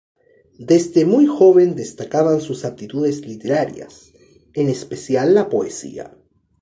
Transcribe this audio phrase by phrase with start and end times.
[0.57, 4.11] Desde muy joven destacaban sus aptitudes literarias,
[4.55, 6.17] en especial la poesía.